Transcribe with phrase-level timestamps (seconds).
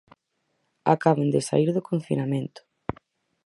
[0.93, 2.61] Acaban de saír do confinamento.